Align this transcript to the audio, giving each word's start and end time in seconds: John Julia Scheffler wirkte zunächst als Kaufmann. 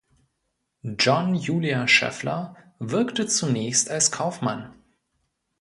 John 0.97 1.35
Julia 1.35 1.87
Scheffler 1.87 2.55
wirkte 2.79 3.27
zunächst 3.27 3.91
als 3.91 4.11
Kaufmann. 4.11 4.73